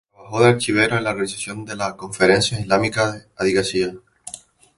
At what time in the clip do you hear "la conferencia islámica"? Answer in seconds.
1.75-3.11